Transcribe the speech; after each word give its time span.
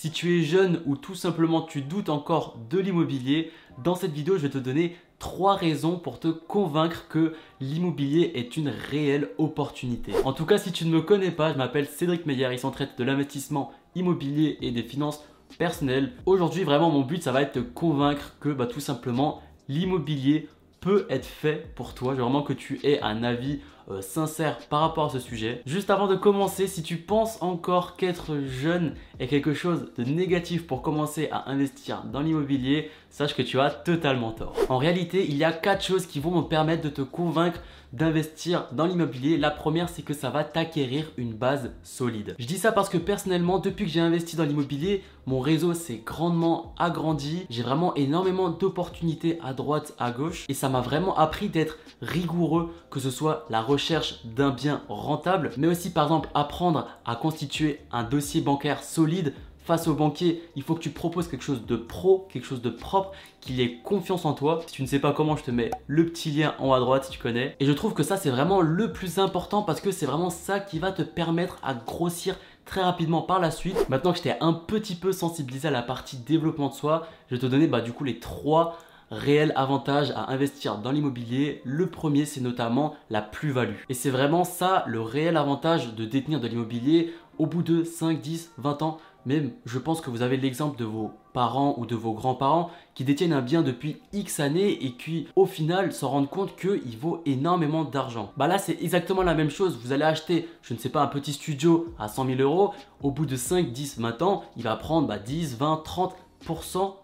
Si 0.00 0.12
tu 0.12 0.38
es 0.38 0.44
jeune 0.44 0.80
ou 0.86 0.94
tout 0.94 1.16
simplement 1.16 1.60
tu 1.60 1.82
doutes 1.82 2.08
encore 2.08 2.56
de 2.70 2.78
l'immobilier, 2.78 3.50
dans 3.82 3.96
cette 3.96 4.12
vidéo 4.12 4.36
je 4.36 4.42
vais 4.42 4.48
te 4.48 4.56
donner 4.56 4.96
trois 5.18 5.56
raisons 5.56 5.98
pour 5.98 6.20
te 6.20 6.28
convaincre 6.28 7.08
que 7.08 7.34
l'immobilier 7.58 8.30
est 8.36 8.56
une 8.56 8.68
réelle 8.68 9.30
opportunité. 9.38 10.12
En 10.24 10.32
tout 10.32 10.46
cas, 10.46 10.56
si 10.56 10.70
tu 10.70 10.84
ne 10.84 10.92
me 10.92 11.00
connais 11.00 11.32
pas, 11.32 11.52
je 11.52 11.58
m'appelle 11.58 11.88
Cédric 11.88 12.26
Meyer, 12.26 12.50
il 12.52 12.60
s'en 12.60 12.70
traite 12.70 12.96
de 12.96 13.02
l'investissement 13.02 13.72
immobilier 13.96 14.56
et 14.60 14.70
des 14.70 14.84
finances 14.84 15.24
personnelles. 15.58 16.12
Aujourd'hui, 16.26 16.62
vraiment, 16.62 16.90
mon 16.90 17.02
but, 17.02 17.20
ça 17.20 17.32
va 17.32 17.42
être 17.42 17.56
de 17.56 17.62
te 17.62 17.68
convaincre 17.68 18.36
que 18.38 18.50
bah, 18.50 18.66
tout 18.66 18.78
simplement 18.78 19.42
l'immobilier 19.66 20.48
peut 20.78 21.06
être 21.10 21.26
fait 21.26 21.74
pour 21.74 21.94
toi. 21.94 22.12
Je 22.12 22.18
veux 22.18 22.22
vraiment 22.22 22.42
que 22.42 22.52
tu 22.52 22.78
aies 22.84 23.00
un 23.00 23.24
avis 23.24 23.58
euh, 23.90 24.02
sincère 24.02 24.58
par 24.68 24.80
rapport 24.80 25.06
à 25.06 25.10
ce 25.10 25.18
sujet. 25.18 25.62
Juste 25.64 25.88
avant 25.88 26.06
de 26.06 26.14
commencer, 26.14 26.66
si 26.66 26.82
tu 26.82 26.96
penses 26.96 27.40
encore 27.40 27.96
qu'être 27.96 28.38
jeune 28.46 28.94
est 29.18 29.28
quelque 29.28 29.54
chose 29.54 29.92
de 29.96 30.04
négatif 30.04 30.66
pour 30.66 30.82
commencer 30.82 31.28
à 31.32 31.50
investir 31.50 32.04
dans 32.04 32.20
l'immobilier, 32.20 32.90
sache 33.08 33.34
que 33.34 33.42
tu 33.42 33.58
as 33.58 33.70
totalement 33.70 34.32
tort. 34.32 34.54
En 34.68 34.76
réalité, 34.76 35.24
il 35.26 35.36
y 35.36 35.44
a 35.44 35.52
quatre 35.52 35.82
choses 35.82 36.06
qui 36.06 36.20
vont 36.20 36.36
me 36.36 36.42
permettre 36.42 36.82
de 36.82 36.90
te 36.90 37.02
convaincre 37.02 37.60
d'investir 37.94 38.66
dans 38.72 38.84
l'immobilier. 38.84 39.38
La 39.38 39.50
première, 39.50 39.88
c'est 39.88 40.02
que 40.02 40.12
ça 40.12 40.28
va 40.28 40.44
t'acquérir 40.44 41.10
une 41.16 41.32
base 41.32 41.72
solide. 41.82 42.36
Je 42.38 42.46
dis 42.46 42.58
ça 42.58 42.70
parce 42.70 42.90
que 42.90 42.98
personnellement, 42.98 43.58
depuis 43.58 43.86
que 43.86 43.90
j'ai 43.90 44.00
investi 44.00 44.36
dans 44.36 44.44
l'immobilier, 44.44 45.02
mon 45.24 45.40
réseau 45.40 45.72
s'est 45.72 46.02
grandement 46.04 46.74
agrandi. 46.78 47.46
J'ai 47.48 47.62
vraiment 47.62 47.94
énormément 47.94 48.50
d'opportunités 48.50 49.38
à 49.42 49.54
droite, 49.54 49.94
à 49.98 50.10
gauche. 50.10 50.44
Et 50.50 50.54
ça 50.54 50.68
m'a 50.68 50.82
vraiment 50.82 51.16
appris 51.16 51.48
d'être 51.48 51.78
rigoureux, 52.02 52.74
que 52.90 53.00
ce 53.00 53.10
soit 53.10 53.46
la 53.48 53.62
recherche 53.62 53.77
d'un 54.24 54.50
bien 54.50 54.82
rentable, 54.88 55.50
mais 55.56 55.66
aussi 55.66 55.90
par 55.90 56.04
exemple 56.04 56.28
apprendre 56.34 56.88
à 57.04 57.16
constituer 57.16 57.80
un 57.92 58.02
dossier 58.02 58.40
bancaire 58.40 58.82
solide 58.82 59.34
face 59.68 59.86
au 59.86 59.92
banquier, 59.94 60.42
il 60.56 60.62
faut 60.62 60.74
que 60.74 60.80
tu 60.80 60.88
proposes 60.88 61.28
quelque 61.28 61.44
chose 61.44 61.66
de 61.66 61.76
pro, 61.76 62.26
quelque 62.32 62.46
chose 62.46 62.62
de 62.62 62.70
propre, 62.70 63.12
qu'il 63.42 63.60
ait 63.60 63.80
confiance 63.84 64.24
en 64.24 64.32
toi. 64.32 64.62
Si 64.66 64.72
tu 64.72 64.82
ne 64.82 64.86
sais 64.86 64.98
pas 64.98 65.12
comment, 65.12 65.36
je 65.36 65.44
te 65.44 65.50
mets 65.50 65.70
le 65.86 66.06
petit 66.06 66.30
lien 66.30 66.54
en 66.58 66.70
haut 66.70 66.72
à 66.72 66.80
droite 66.80 67.04
si 67.04 67.10
tu 67.10 67.18
connais. 67.18 67.54
Et 67.60 67.66
je 67.66 67.72
trouve 67.72 67.92
que 67.92 68.02
ça, 68.02 68.16
c'est 68.16 68.30
vraiment 68.30 68.62
le 68.62 68.94
plus 68.94 69.18
important 69.18 69.62
parce 69.62 69.82
que 69.82 69.90
c'est 69.90 70.06
vraiment 70.06 70.30
ça 70.30 70.58
qui 70.58 70.78
va 70.78 70.90
te 70.90 71.02
permettre 71.02 71.58
à 71.62 71.74
grossir 71.74 72.36
très 72.64 72.82
rapidement 72.82 73.20
par 73.20 73.40
la 73.40 73.50
suite. 73.50 73.90
Maintenant 73.90 74.12
que 74.12 74.18
je 74.18 74.22
t'ai 74.22 74.40
un 74.40 74.54
petit 74.54 74.94
peu 74.94 75.12
sensibilisé 75.12 75.68
à 75.68 75.70
la 75.70 75.82
partie 75.82 76.16
développement 76.16 76.68
de 76.68 76.74
soi, 76.74 77.06
je 77.28 77.34
vais 77.34 77.40
te 77.40 77.46
donner 77.46 77.66
bah, 77.66 77.82
du 77.82 77.92
coup 77.92 78.04
les 78.04 78.20
trois 78.20 78.78
réels 79.10 79.52
avantages 79.56 80.10
à 80.12 80.30
investir 80.30 80.78
dans 80.78 80.90
l'immobilier. 80.90 81.62
Le 81.64 81.86
premier, 81.86 82.24
c'est 82.24 82.40
notamment 82.40 82.94
la 83.10 83.22
plus-value. 83.22 83.76
Et 83.88 83.94
c'est 83.94 84.10
vraiment 84.10 84.44
ça 84.44 84.84
le 84.86 85.00
réel 85.00 85.36
avantage 85.36 85.94
de 85.94 86.04
détenir 86.04 86.40
de 86.40 86.48
l'immobilier 86.48 87.12
au 87.38 87.46
bout 87.46 87.62
de 87.62 87.84
5, 87.84 88.20
10, 88.20 88.52
20 88.58 88.82
ans. 88.82 88.98
Même, 89.26 89.52
je 89.66 89.78
pense 89.78 90.00
que 90.00 90.10
vous 90.10 90.22
avez 90.22 90.36
l'exemple 90.36 90.78
de 90.78 90.84
vos 90.84 91.10
parents 91.34 91.74
ou 91.76 91.86
de 91.86 91.94
vos 91.94 92.12
grands-parents 92.12 92.70
qui 92.94 93.04
détiennent 93.04 93.32
un 93.32 93.42
bien 93.42 93.62
depuis 93.62 94.00
X 94.12 94.40
années 94.40 94.84
et 94.84 94.92
qui, 94.92 95.28
au 95.36 95.44
final, 95.44 95.92
se 95.92 96.04
rendent 96.04 96.30
compte 96.30 96.56
qu'il 96.56 96.96
vaut 96.98 97.20
énormément 97.26 97.84
d'argent. 97.84 98.32
Bah 98.36 98.46
là, 98.46 98.58
c'est 98.58 98.82
exactement 98.82 99.22
la 99.22 99.34
même 99.34 99.50
chose. 99.50 99.78
Vous 99.82 99.92
allez 99.92 100.04
acheter, 100.04 100.48
je 100.62 100.72
ne 100.72 100.78
sais 100.78 100.88
pas, 100.88 101.02
un 101.02 101.08
petit 101.08 101.32
studio 101.32 101.92
à 101.98 102.08
100 102.08 102.26
000 102.26 102.40
euros. 102.40 102.72
Au 103.02 103.10
bout 103.10 103.26
de 103.26 103.36
5, 103.36 103.70
10, 103.70 104.00
20 104.00 104.22
ans, 104.22 104.44
il 104.56 104.62
va 104.62 104.76
prendre 104.76 105.14
10, 105.14 105.58
20, 105.58 105.82
30 105.84 106.16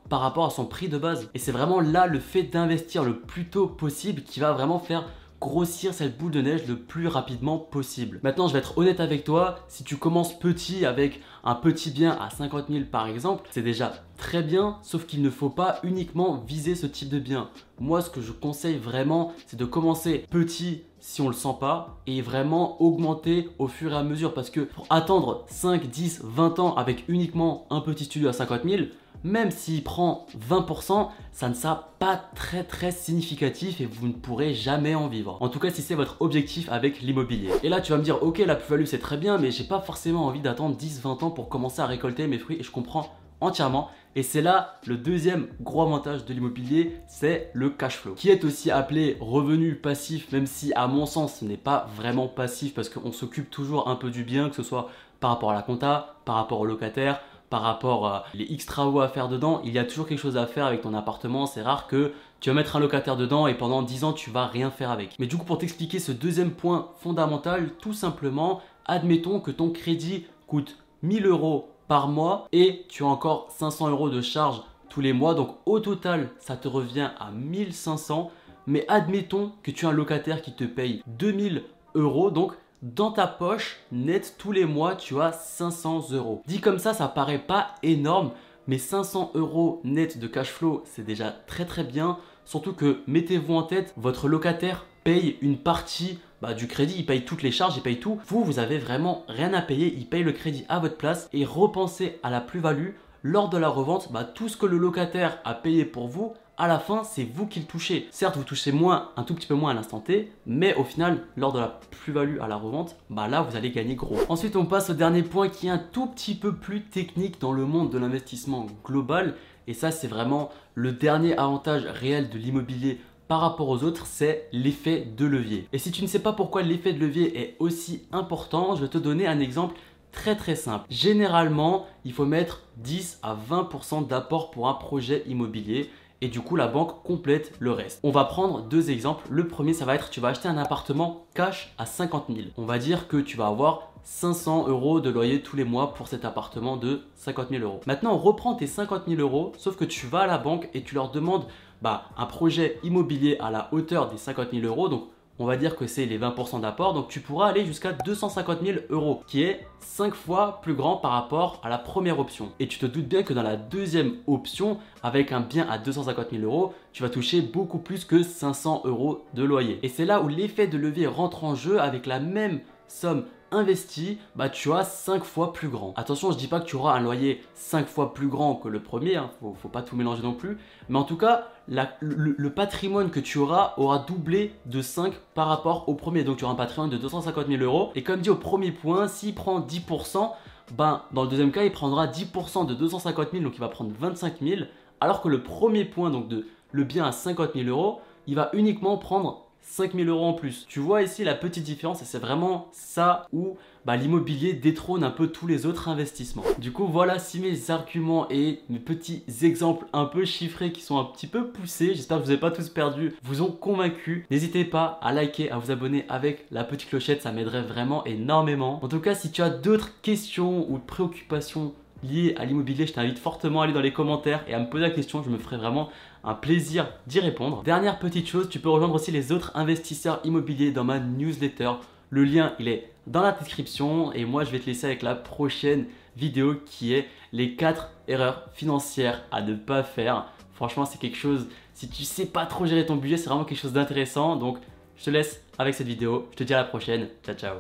par 0.09 0.21
rapport 0.21 0.47
à 0.47 0.51
son 0.51 0.65
prix 0.65 0.89
de 0.89 0.99
base. 0.99 1.29
Et 1.35 1.39
c'est 1.39 1.53
vraiment 1.53 1.81
là 1.81 2.07
le 2.07 2.19
fait 2.19 2.45
d'investir 2.45 3.05
le 3.05 3.21
plus 3.21 3.47
tôt 3.49 3.67
possible 3.67 4.23
qui 4.23 4.41
va 4.41 4.53
vraiment 4.53 4.79
faire 4.79 5.07
grossir 5.41 5.93
cette 5.93 6.17
boule 6.17 6.31
de 6.31 6.41
neige 6.41 6.67
le 6.67 6.77
plus 6.77 7.07
rapidement 7.07 7.59
possible. 7.59 8.19
Maintenant, 8.23 8.49
je 8.49 8.55
vais 8.55 8.61
être 8.61 8.79
honnête 8.79 9.01
avec 9.01 9.25
toi, 9.25 9.59
si 9.69 9.85
tu 9.85 9.97
commences 9.97 10.39
petit 10.39 10.87
avec 10.87 11.21
un 11.45 11.55
petit 11.55 11.91
bien 11.91 12.17
à 12.19 12.31
50 12.31 12.69
000 12.71 12.85
par 12.91 13.07
exemple, 13.07 13.47
c'est 13.51 13.61
déjà 13.61 13.93
très 14.17 14.43
bien, 14.43 14.79
sauf 14.83 15.07
qu'il 15.07 15.23
ne 15.23 15.31
faut 15.31 15.51
pas 15.51 15.79
uniquement 15.83 16.43
viser 16.47 16.75
ce 16.75 16.87
type 16.87 17.09
de 17.09 17.19
bien. 17.19 17.51
Moi, 17.81 18.01
ce 18.03 18.11
que 18.11 18.21
je 18.21 18.33
conseille 18.33 18.79
vraiment, 18.79 19.33
c'est 19.47 19.59
de 19.59 19.65
commencer 19.65 20.25
petit 20.31 20.83
si 21.01 21.21
on 21.21 21.29
le 21.29 21.35
sent 21.35 21.57
pas 21.61 22.01
et 22.07 22.23
vraiment 22.23 22.81
augmenter 22.81 23.51
au 23.59 23.69
fur 23.69 23.93
et 23.93 23.97
à 23.97 24.03
mesure 24.03 24.33
parce 24.33 24.49
que 24.49 24.61
pour 24.61 24.87
attendre 24.89 25.45
5, 25.49 25.87
10, 25.87 26.21
20 26.25 26.59
ans 26.61 26.75
avec 26.77 27.05
uniquement 27.09 27.67
un 27.69 27.81
petit 27.81 28.05
studio 28.05 28.29
à 28.29 28.33
50 28.33 28.63
000, 28.65 28.85
même 29.23 29.51
s'il 29.51 29.83
prend 29.83 30.27
20%, 30.49 31.09
ça 31.33 31.49
ne 31.49 31.55
sera 31.55 31.95
pas 31.99 32.17
très 32.17 32.63
très 32.63 32.91
significatif 32.91 33.81
et 33.81 33.87
vous 33.87 34.07
ne 34.07 34.13
pourrez 34.13 34.55
jamais 34.55 34.95
en 34.95 35.09
vivre. 35.09 35.39
En 35.41 35.49
tout 35.49 35.59
cas, 35.59 35.71
si 35.71 35.83
c'est 35.83 35.95
votre 35.95 36.17
objectif 36.21 36.71
avec 36.71 37.01
l'immobilier. 37.01 37.51
Et 37.63 37.69
là, 37.69 37.81
tu 37.81 37.93
vas 37.93 37.99
me 37.99 38.03
dire, 38.03 38.23
ok, 38.23 38.39
la 38.39 38.55
plus-value 38.55 38.85
c'est 38.85 38.99
très 38.99 39.17
bien, 39.17 39.39
mais 39.39 39.51
j'ai 39.51 39.65
pas 39.65 39.81
forcément 39.81 40.27
envie 40.27 40.41
d'attendre 40.41 40.77
10-20 40.77 41.25
ans 41.25 41.31
pour 41.31 41.49
commencer 41.49 41.81
à 41.81 41.87
récolter 41.87 42.27
mes 42.27 42.39
fruits 42.39 42.59
et 42.61 42.63
je 42.63 42.71
comprends 42.71 43.15
entièrement. 43.45 43.91
Et 44.17 44.23
c'est 44.23 44.43
là 44.43 44.77
le 44.87 44.97
deuxième 44.97 45.49
gros 45.61 45.83
avantage 45.83 46.25
de 46.25 46.33
l'immobilier, 46.33 46.97
c'est 47.09 47.51
le 47.53 47.71
cash 47.71 47.97
flow, 47.97 48.15
qui 48.15 48.31
est 48.31 48.45
aussi 48.45 48.71
appelé 48.71 49.17
revenu 49.21 49.75
passif, 49.75 50.31
même 50.31 50.47
si 50.47 50.73
à 50.75 50.87
mon 50.87 51.05
sens 51.05 51.41
ce 51.41 51.45
n'est 51.45 51.57
pas 51.57 51.89
vraiment 51.97 52.29
passif 52.29 52.75
parce 52.75 52.89
qu'on 52.89 53.11
s'occupe 53.11 53.51
toujours 53.51 53.89
un 53.89 53.97
peu 53.97 54.11
du 54.11 54.23
bien, 54.23 54.51
que 54.51 54.57
ce 54.57 54.63
soit 54.63 54.89
par 55.19 55.31
rapport 55.31 55.51
à 55.51 55.55
la 55.55 55.63
compta, 55.63 56.17
par 56.25 56.37
rapport 56.37 56.61
au 56.61 56.65
locataire, 56.65 57.21
par 57.51 57.63
rapport 57.63 58.07
à 58.07 58.25
les 58.35 58.45
X 58.45 58.67
travaux 58.67 59.01
à 59.01 59.09
faire 59.09 59.29
dedans, 59.29 59.61
il 59.65 59.73
y 59.73 59.79
a 59.79 59.85
toujours 59.85 60.07
quelque 60.07 60.19
chose 60.19 60.37
à 60.37 60.47
faire 60.47 60.67
avec 60.67 60.81
ton 60.81 60.95
appartement. 60.95 61.47
C'est 61.47 61.63
rare 61.63 61.87
que 61.87 62.13
tu 62.41 62.51
vas 62.51 62.55
mettre 62.55 62.77
un 62.77 62.81
locataire 62.81 63.17
dedans 63.17 63.47
et 63.47 63.55
pendant 63.55 63.83
10 63.83 64.05
ans 64.05 64.13
tu 64.13 64.31
vas 64.31 64.47
rien 64.47 64.71
faire 64.71 64.91
avec. 64.91 65.17
Mais 65.19 65.27
du 65.27 65.37
coup 65.37 65.45
pour 65.45 65.59
t'expliquer 65.59 65.99
ce 65.99 66.13
deuxième 66.13 66.51
point 66.51 66.89
fondamental, 67.01 67.71
tout 67.81 67.93
simplement, 67.93 68.61
admettons 68.87 69.41
que 69.41 69.51
ton 69.51 69.71
crédit 69.71 70.27
coûte 70.47 70.79
1000 71.03 71.27
euros 71.27 71.74
par 71.89 72.09
mois 72.09 72.49
et 72.53 72.85
tu 72.89 73.03
as 73.03 73.07
encore 73.07 73.49
500 73.51 73.91
euros 73.91 74.11
de 74.11 74.21
charge 74.21 74.63
tous 74.89 75.01
les 75.01 75.13
mois. 75.13 75.35
Donc 75.35 75.57
au 75.67 75.81
total 75.81 76.31
ça 76.39 76.57
te 76.57 76.69
revient 76.69 77.11
à 77.19 77.31
1500. 77.31 78.31
Mais 78.67 78.87
admettons 78.89 79.53
que 79.63 79.71
tu 79.71 79.85
as 79.85 79.91
un 79.91 79.93
locataire 79.93 80.41
qui 80.41 80.55
te 80.55 80.65
paye 80.65 81.03
2000 81.07 81.65
euros. 81.95 82.31
Donc 82.31 82.55
dans 82.85 83.13
ta 83.13 83.27
poche, 83.27 83.79
net, 83.93 84.35
tous 84.37 84.53
les 84.53 84.67
mois, 84.67 84.95
tu 84.95 85.19
as 85.19 85.33
500 85.33 86.13
euros. 86.13 86.43
Dit 86.47 86.61
comme 86.61 86.79
ça, 86.79 86.93
ça 86.93 87.09
paraît 87.09 87.39
pas 87.39 87.75
énorme, 87.83 88.33
mais 88.67 88.77
500 88.77 89.31
euros 89.35 89.81
net 89.85 90.19
de 90.19 90.27
cash 90.27 90.51
flow, 90.51 90.83
c'est 90.85 91.05
déjà 91.05 91.31
très 91.31 91.65
très 91.65 91.85
bien. 91.85 92.19
Surtout 92.45 92.73
que, 92.73 93.01
mettez-vous 93.07 93.55
en 93.55 93.63
tête, 93.63 93.95
votre 93.97 94.29
locataire 94.29 94.87
paye 95.05 95.37
une 95.41 95.59
partie 95.59 96.19
bah, 96.43 96.55
du 96.55 96.67
crédit, 96.67 96.97
il 96.99 97.07
paye 97.07 97.25
toutes 97.25 97.43
les 97.43 97.51
charges, 97.51 97.77
il 97.77 97.83
paye 97.83 98.01
tout. 98.01 98.19
Vous, 98.27 98.45
vous 98.45 98.59
avez 98.59 98.79
vraiment 98.79 99.25
rien 99.29 99.55
à 99.55 99.63
payer, 99.63 99.95
il 99.97 100.07
paye 100.07 100.23
le 100.23 100.33
crédit 100.33 100.65
à 100.69 100.79
votre 100.79 100.97
place 100.97 101.29
et 101.33 101.45
repensez 101.45 102.19
à 102.23 102.31
la 102.31 102.41
plus-value. 102.41 102.91
Lors 103.23 103.49
de 103.49 103.57
la 103.57 103.69
revente, 103.69 104.13
bah, 104.13 104.25
tout 104.25 104.51
ce 104.51 104.57
que 104.59 104.67
le 104.67 104.77
locataire 104.77 105.39
a 105.47 105.55
payé 105.55 105.87
pour 105.87 106.09
vous, 106.09 106.35
à 106.57 106.69
la 106.69 106.79
fin, 106.79 107.03
c'est 107.03 107.25
vous 107.25 107.47
qui 107.47 107.61
le 107.61 107.67
touchez. 107.67 108.07
Certes, 108.11 108.37
vous 108.37 108.45
touchez 108.45 108.71
moins, 108.71 109.11
un 109.17 109.25
tout 109.25 109.35
petit 109.35 109.47
peu 109.47 109.55
moins 109.55 109.73
à 109.73 109.75
l'instant 109.75 109.99
T, 109.99 110.31
mais 110.47 110.75
au 110.75 110.85
final, 110.85 111.25
lors 111.37 111.53
de 111.53 111.59
la 111.59 111.81
plus-value 111.91 112.39
à 112.41 112.47
la 112.47 112.57
revente, 112.57 112.97
bah 113.11 113.27
là, 113.27 113.43
vous 113.43 113.57
allez 113.57 113.71
gagner 113.71 113.97
gros. 113.97 114.19
Ensuite, 114.29 114.55
on 114.55 114.67
passe 114.67 114.91
au 114.91 114.95
dernier 114.95 115.23
point 115.23 115.49
qui 115.49 115.67
est 115.67 115.71
un 115.71 115.79
tout 115.79 116.07
petit 116.07 116.35
peu 116.35 116.55
plus 116.55 116.83
technique 116.83 117.41
dans 117.41 117.53
le 117.53 117.65
monde 117.65 117.91
de 117.91 117.99
l'investissement 117.99 118.67
global. 118.85 119.35
Et 119.67 119.75
ça, 119.75 119.91
c'est 119.91 120.09
vraiment 120.09 120.51
le 120.75 120.93
dernier 120.93 121.37
avantage 121.37 121.85
réel 121.87 122.31
de 122.31 122.39
l'immobilier 122.39 123.01
par 123.29 123.41
rapport 123.41 123.69
aux 123.71 123.83
autres, 123.85 124.07
c'est 124.07 124.49
l'effet 124.53 125.07
de 125.17 125.25
levier. 125.25 125.67
Et 125.73 125.79
si 125.79 125.91
tu 125.91 126.03
ne 126.03 126.07
sais 126.07 126.19
pas 126.19 126.35
pourquoi 126.35 126.63
l'effet 126.63 126.93
de 126.93 126.99
levier 126.99 127.41
est 127.41 127.57
aussi 127.59 128.03
important, 128.13 128.77
je 128.77 128.83
vais 128.83 128.89
te 128.89 128.99
donner 128.99 129.27
un 129.27 129.41
exemple 129.41 129.77
très 130.13 130.37
très 130.37 130.55
simple. 130.55 130.85
Généralement, 130.91 131.87
il 132.05 132.13
faut 132.13 132.27
mettre 132.27 132.63
10 132.79 133.21
à 133.23 133.35
20% 133.35 134.07
d'apport 134.07 134.51
pour 134.51 134.69
un 134.69 134.75
projet 134.75 135.25
immobilier 135.27 135.91
et 136.25 136.29
du 136.29 136.41
coup 136.41 136.57
la 136.57 136.69
banque 136.69 137.03
complète 137.03 137.53
le 137.59 137.71
reste. 137.71 138.01
On 138.03 138.11
va 138.11 138.25
prendre 138.25 138.63
deux 138.63 138.91
exemples. 138.91 139.27
Le 139.29 139.47
premier, 139.47 139.75
ça 139.75 139.85
va 139.85 139.95
être 139.95 140.09
tu 140.09 140.21
vas 140.21 140.29
acheter 140.29 140.49
un 140.49 140.57
appartement 140.57 141.27
cash 141.35 141.75
à 141.77 141.85
50 141.85 142.29
000. 142.29 142.41
On 142.57 142.65
va 142.65 142.79
dire 142.79 143.09
que 143.09 143.19
tu 143.19 143.37
vas 143.37 143.49
avoir 143.49 143.93
500 144.05 144.69
euros 144.69 145.01
de 145.01 145.11
loyer 145.11 145.43
tous 145.43 145.55
les 145.55 145.65
mois 145.65 145.93
pour 145.93 146.09
cet 146.09 146.25
appartement 146.25 146.79
de 146.79 147.03
50 147.17 147.51
000 147.51 147.63
euros. 147.63 147.81
Maintenant, 147.87 148.15
on 148.15 148.19
reprend 148.19 148.55
tes 148.55 148.67
50 148.67 149.03
000 149.07 149.21
euros, 149.21 149.53
sauf 149.59 149.77
que 149.77 149.85
tu 149.85 150.07
vas 150.07 150.21
à 150.21 150.27
la 150.27 150.39
banque 150.39 150.71
et 150.73 150.83
tu 150.83 150.95
leur 150.95 151.11
demandes 151.11 151.45
bah, 151.83 152.05
un 152.17 152.25
projet 152.25 152.79
immobilier 152.83 153.37
à 153.41 153.51
la 153.51 153.69
hauteur 153.73 154.09
des 154.09 154.17
50 154.17 154.53
000 154.53 154.65
euros. 154.65 155.11
On 155.39 155.47
va 155.47 155.57
dire 155.57 155.77
que 155.77 155.87
c'est 155.87 156.07
les 156.07 156.19
20% 156.19 156.61
d'apport, 156.61 156.95
donc 156.95 157.09
tu 157.09 157.21
pourras 157.21 157.49
aller 157.49 157.65
jusqu'à 157.65 157.93
250 157.93 158.63
000 158.63 158.79
euros, 158.91 159.23
qui 159.27 159.43
est 159.43 159.67
5 159.81 160.15
fois 160.15 160.61
plus 160.63 160.75
grand 160.75 160.97
par 160.97 161.13
rapport 161.13 161.61
à 161.65 161.69
la 161.69 161.79
première 161.79 162.19
option. 162.19 162.53
Et 162.61 162.69
tu 162.69 162.79
te 162.79 162.87
doutes 162.87 163.09
bien 163.09 163.23
que 163.23 163.33
dans 163.33 163.43
la 163.43 163.57
deuxième 163.57 164.17
option, 164.27 164.79
avec 165.03 165.33
un 165.33 165.41
bien 165.41 165.67
à 165.69 165.79
250 165.79 166.31
000 166.31 166.43
euros, 166.45 166.73
tu 166.93 167.03
vas 167.03 167.09
toucher 167.09 167.41
beaucoup 167.41 167.79
plus 167.79 168.05
que 168.05 168.23
500 168.23 168.83
euros 168.85 169.25
de 169.35 169.43
loyer. 169.43 169.81
Et 169.83 169.89
c'est 169.89 170.05
là 170.05 170.21
où 170.21 170.29
l'effet 170.29 170.67
de 170.67 170.79
levier 170.79 171.07
rentre 171.07 171.45
en 171.45 171.55
jeu 171.55 171.81
avec 171.81 172.07
la 172.07 172.21
même 172.21 172.61
somme 172.87 173.25
investi, 173.55 174.19
bah 174.37 174.49
tu 174.49 174.73
as 174.73 174.85
5 174.85 175.25
fois 175.25 175.53
plus 175.53 175.69
grand. 175.69 175.95
Attention, 175.97 176.33
je 176.33 176.37
dis 176.37 176.49
pas 176.49 176.61
que 176.61 176.67
tu 176.67 176.77
auras 176.77 176.95
un 176.95 177.01
loyer 177.01 177.43
5 177.55 177.87
fois 177.87 178.13
plus 178.13 178.29
grand 178.29 178.57
que 178.57 178.69
le 178.69 178.81
premier, 178.81 179.17
hein, 179.17 179.31
faut, 179.41 179.55
faut, 179.55 179.69
pas 179.69 179.83
tout 179.83 179.97
mélanger 179.97 180.23
non 180.23 180.35
plus, 180.35 180.59
mais 180.89 180.99
en 180.99 181.05
tout 181.05 181.17
cas, 181.17 181.49
le, 181.69 182.49
patrimoine 182.51 183.11
que 183.11 183.21
tu 183.21 183.39
auras 183.39 183.75
aura 183.77 183.99
doublé 184.01 184.55
de 184.67 184.83
5 184.83 185.15
par 185.35 185.49
rapport 185.49 185.89
au 185.89 185.95
premier. 185.95 186.25
Donc 186.25 186.39
tu 186.39 186.45
auras 186.45 186.55
un 186.55 186.57
patrimoine 186.57 186.91
de 186.91 186.97
250 186.97 187.47
000 187.49 187.63
euros. 187.63 187.91
Et 187.95 188.03
comme 188.03 188.21
dit 188.21 188.31
au 188.31 188.37
premier 188.37 188.73
point, 188.73 189.09
s'il 189.09 189.35
prend 189.35 189.61
10%, 189.61 190.31
ben 190.73 191.03
dans 191.13 191.23
le 191.25 191.29
deuxième 191.29 191.53
cas, 191.53 191.65
il 191.65 191.73
prendra 191.73 192.07
10% 192.07 192.67
de 192.67 192.75
250 192.75 193.29
000, 193.33 193.43
donc 193.43 193.55
il 193.55 193.61
va 193.61 193.69
prendre 193.69 193.93
25 193.99 194.41
000, 194.43 194.63
alors 195.01 195.21
que 195.21 195.29
le 195.29 195.43
premier 195.43 195.85
point, 195.85 196.11
donc 196.11 196.29
de 196.29 196.47
le 196.73 196.85
bien 196.85 197.05
à 197.05 197.13
50 197.13 197.51
000 197.55 197.69
euros, 197.69 198.01
il 198.27 198.35
va 198.35 198.51
uniquement 198.53 198.97
prendre 198.97 199.44
5000 199.65 200.09
euros 200.09 200.27
en 200.27 200.35
plus. 200.35 200.67
Tu 200.69 200.79
vois 200.79 201.03
ici 201.03 201.25
la 201.25 201.35
petite 201.35 201.65
différence 201.65 202.03
et 202.03 202.05
c'est 202.05 202.19
vraiment 202.19 202.69
ça 202.73 203.27
où 203.33 203.57
bah, 203.85 203.97
l'immobilier 203.97 204.53
détrône 204.53 205.05
un 205.05 205.11
peu 205.11 205.29
tous 205.29 205.47
les 205.47 205.67
autres 205.67 205.89
investissements. 205.89 206.45
Du 206.59 206.71
coup, 206.73 206.87
voilà 206.87 207.19
si 207.19 207.41
mes 207.41 207.71
arguments 207.71 208.29
et 208.31 208.61
mes 208.69 208.79
petits 208.79 209.25
exemples 209.43 209.87
un 209.93 210.05
peu 210.05 210.25
chiffrés 210.25 210.73
qui 210.73 210.81
sont 210.81 210.99
un 210.99 211.05
petit 211.05 211.27
peu 211.27 211.49
poussés, 211.49 211.95
j'espère 211.95 212.19
que 212.19 212.23
vous 212.23 212.29
n'avez 212.29 212.41
pas 212.41 212.51
tous 212.51 212.69
perdu, 212.69 213.15
vous 213.23 213.43
ont 213.43 213.51
convaincu. 213.51 214.27
N'hésitez 214.31 214.65
pas 214.65 214.99
à 215.03 215.13
liker, 215.13 215.51
à 215.51 215.59
vous 215.59 215.71
abonner 215.71 216.05
avec 216.09 216.47
la 216.51 216.65
petite 216.65 216.89
clochette, 216.91 217.23
ça 217.23 217.33
m'aiderait 217.33 217.63
vraiment 217.63 218.05
énormément. 218.05 218.79
En 218.83 218.89
tout 218.89 219.01
cas, 219.01 219.15
si 219.15 219.31
tu 219.31 219.43
as 219.43 219.51
d'autres 219.51 220.01
questions 220.03 220.71
ou 220.71 220.79
préoccupations 220.79 221.75
liées 222.05 222.35
à 222.39 222.45
l'immobilier, 222.45 222.87
je 222.87 222.93
t'invite 222.93 223.19
fortement 223.19 223.61
à 223.61 223.65
aller 223.65 223.73
dans 223.73 223.81
les 223.81 223.93
commentaires 223.93 224.45
et 224.49 224.55
à 224.55 224.61
me 224.61 224.69
poser 224.69 224.83
la 224.83 224.91
question. 224.91 225.23
Je 225.23 225.31
me 225.31 225.39
ferai 225.39 225.57
vraiment 225.57 225.91
un 226.23 226.35
plaisir 226.35 226.89
d'y 227.07 227.21
répondre. 227.21 227.63
Dernière 227.63 227.99
petite 227.99 228.29
chose, 228.29 228.49
tu 228.49 228.59
peux 228.59 228.69
rejoindre 228.69 228.95
aussi 228.95 229.11
les 229.11 229.33
autres 229.33 229.53
investisseurs 229.55 230.21
immobiliers 230.25 230.71
dans 230.71 230.85
ma 230.85 230.99
newsletter. 230.99 231.73
Le 232.11 232.25
lien, 232.25 232.55
il 232.59 232.69
est 232.69 232.91
dans 233.07 233.23
la 233.23 233.33
description 233.33 234.13
et 234.13 234.25
moi, 234.25 234.45
je 234.45 234.51
vais 234.51 234.61
te 234.61 234.67
laisser 234.67 234.87
avec 234.87 235.03
la 235.03 235.15
prochaine 235.15 235.87
vidéo 236.17 236.55
qui 236.65 236.95
est 236.95 237.09
les 237.33 237.57
4 237.57 237.91
erreurs 238.09 238.49
financières 238.55 239.23
à 239.33 239.43
ne 239.43 239.55
pas 239.55 239.83
faire. 239.83 240.27
Franchement, 240.55 240.85
c'est 240.85 240.99
quelque 240.99 241.17
chose, 241.17 241.49
si 241.75 241.89
tu 241.89 242.05
sais 242.05 242.27
pas 242.27 242.47
trop 242.47 242.67
gérer 242.67 242.87
ton 242.87 242.97
budget, 242.97 243.17
c'est 243.17 243.29
vraiment 243.29 243.45
quelque 243.45 243.59
chose 243.61 243.73
d'intéressant. 243.73 244.37
Donc, 244.37 244.59
je 244.97 245.05
te 245.05 245.11
laisse 245.11 245.43
avec 245.59 245.75
cette 245.75 245.89
vidéo. 245.89 246.29
Je 246.33 246.37
te 246.37 246.45
dis 246.45 246.55
à 246.55 246.59
la 246.59 246.65
prochaine. 246.65 247.09
Ciao, 247.25 247.35
ciao. 247.35 247.53